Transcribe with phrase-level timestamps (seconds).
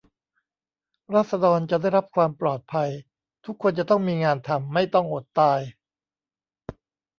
[1.13, 2.89] ราษฎรจะได้รับความปลอดภัย
[3.45, 5.59] ทุกคนจะต้องมีงานทำไม่ต้องอดตาย